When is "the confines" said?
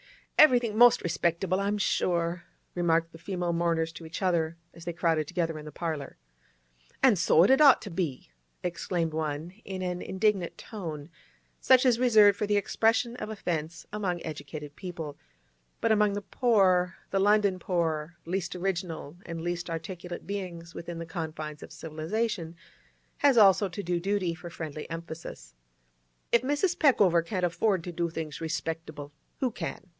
20.97-21.61